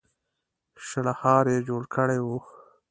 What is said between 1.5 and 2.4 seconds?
يې جوړ کړی و.